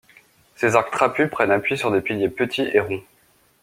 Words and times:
Ses 0.55 0.73
arcs 0.75 0.89
trapus 0.89 1.27
prennent 1.29 1.51
appui 1.51 1.77
sur 1.77 1.91
des 1.91 2.01
piliers 2.01 2.29
petits 2.29 2.67
et 2.73 2.79
ronds. 2.79 3.03